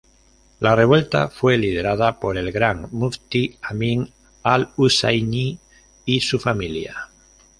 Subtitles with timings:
[0.59, 5.59] La revuelta fue liderada por el Gran Muftí Amin al-Husayni
[6.05, 7.11] y su familia.